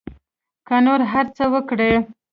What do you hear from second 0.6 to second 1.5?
که نور هر څه